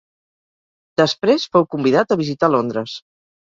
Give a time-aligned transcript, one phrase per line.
[1.01, 2.99] Després fou convidat a visitar Londres.